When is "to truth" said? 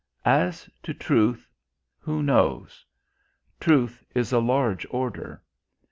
0.81-1.47